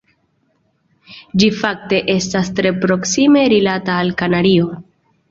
[1.41, 4.71] Ĝi fakte estas tre proksime rilata al la Kanario.